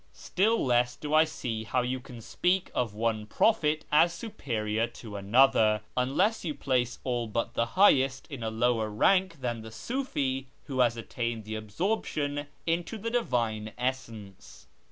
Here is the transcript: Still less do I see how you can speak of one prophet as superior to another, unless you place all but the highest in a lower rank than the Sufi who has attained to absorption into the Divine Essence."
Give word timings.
Still 0.13 0.65
less 0.65 0.95
do 0.95 1.13
I 1.13 1.25
see 1.25 1.63
how 1.63 1.83
you 1.83 1.99
can 1.99 2.21
speak 2.21 2.71
of 2.73 2.95
one 2.95 3.27
prophet 3.27 3.85
as 3.91 4.11
superior 4.11 4.87
to 4.87 5.15
another, 5.15 5.81
unless 5.95 6.43
you 6.43 6.55
place 6.55 6.97
all 7.03 7.27
but 7.27 7.53
the 7.53 7.67
highest 7.77 8.25
in 8.31 8.41
a 8.41 8.49
lower 8.49 8.89
rank 8.89 9.41
than 9.41 9.61
the 9.61 9.69
Sufi 9.69 10.47
who 10.63 10.79
has 10.79 10.97
attained 10.97 11.45
to 11.45 11.55
absorption 11.55 12.47
into 12.65 12.97
the 12.97 13.11
Divine 13.11 13.73
Essence." 13.77 14.65